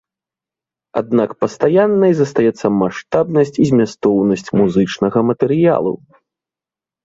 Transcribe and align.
Аднак 1.01 1.35
пастаяннай 1.43 2.15
застаецца 2.21 2.67
маштабнасць 2.81 3.55
і 3.61 3.69
змястоўнасць 3.73 4.53
музычнага 4.63 5.19
матэрыялу. 5.33 5.93